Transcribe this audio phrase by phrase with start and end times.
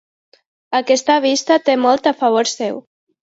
[0.79, 2.83] Aquesta vista té molt a favor seu.